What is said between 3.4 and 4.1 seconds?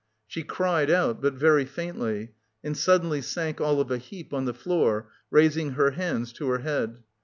all of a